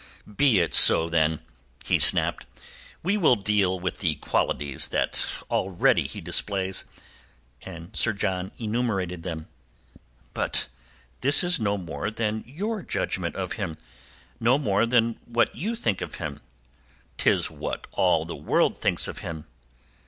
"Be 0.35 0.57
it 0.59 0.73
so, 0.73 1.07
then," 1.07 1.43
he 1.85 1.99
snapped. 1.99 2.47
"We 3.03 3.17
will 3.17 3.35
deal 3.35 3.79
with 3.79 3.99
the 3.99 4.15
qualities 4.15 4.87
that 4.87 5.27
already 5.51 6.07
he 6.07 6.19
displays." 6.21 6.85
And 7.61 7.95
Sir 7.95 8.11
John 8.11 8.51
enumerated 8.57 9.21
them. 9.21 9.45
"But 10.33 10.69
this 11.21 11.43
is 11.43 11.59
no 11.59 11.77
more 11.77 12.09
than 12.09 12.43
your 12.47 12.81
judgment 12.81 13.35
of 13.35 13.53
him—no 13.53 14.57
more 14.57 14.87
than 14.87 15.19
what 15.27 15.53
you 15.53 15.75
think 15.75 15.99
him." 15.99 16.41
"'Tis 17.17 17.51
what 17.51 17.85
all 17.91 18.25
the 18.25 18.35
world 18.35 18.79
thinks 18.79 19.07
him." 19.07 19.45